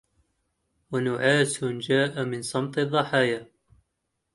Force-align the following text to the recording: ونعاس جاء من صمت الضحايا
ونعاس 0.91 1.63
جاء 1.65 2.23
من 2.25 2.41
صمت 2.41 2.77
الضحايا 2.77 3.51